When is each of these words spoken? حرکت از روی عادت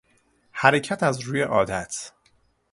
حرکت 0.51 1.03
از 1.03 1.19
روی 1.19 1.41
عادت 1.41 2.11